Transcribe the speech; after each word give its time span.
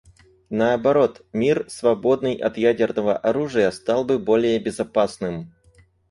Наоборот, 0.49 1.27
мир, 1.31 1.65
свободный 1.69 2.33
от 2.33 2.57
ядерного 2.57 3.15
оружия, 3.15 3.69
стал 3.69 4.03
бы 4.03 4.17
более 4.17 4.57
безопасным. 4.57 5.53